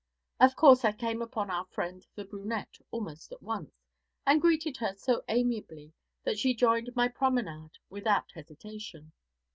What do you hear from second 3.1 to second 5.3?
at once, and greeted her so